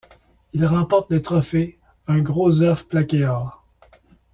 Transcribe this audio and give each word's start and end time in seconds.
Il 0.53 0.65
remporte 0.65 1.11
le 1.11 1.21
trophée, 1.21 1.77
un 2.07 2.21
gros 2.21 2.63
œuf 2.63 2.87
plaqué 2.87 3.23
or. 3.27 3.63